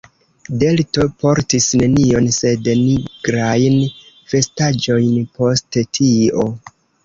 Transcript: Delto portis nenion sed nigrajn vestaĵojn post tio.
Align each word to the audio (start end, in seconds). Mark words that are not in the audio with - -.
Delto 0.61 1.03
portis 1.23 1.67
nenion 1.81 2.31
sed 2.39 2.71
nigrajn 2.87 3.77
vestaĵojn 4.35 5.25
post 5.39 5.83
tio. 6.01 6.51